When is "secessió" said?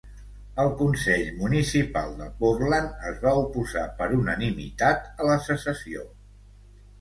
5.51-6.09